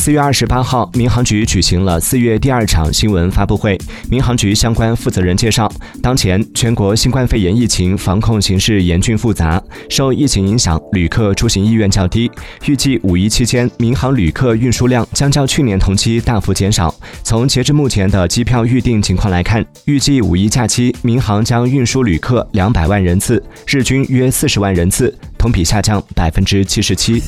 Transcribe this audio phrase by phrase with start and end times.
[0.00, 5.70] 四月二十八号民航局举行了四月第二场新闻发布会民航局相关负责人介绍
[6.02, 12.30] 当前全国新冠肺炎疫情防控形势严峻复杂受疫情影响旅客出行意愿较低
[12.64, 16.94] 预计五一期间民航旅客运输量将较去年同期大幅减少。
[17.22, 27.22] 从截至目前的机票预订情况来看预计五一假期民航将运输旅客两百万人次日均约四十万人次同比下降百分之七十七。